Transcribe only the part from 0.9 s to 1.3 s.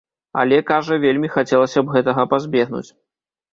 вельмі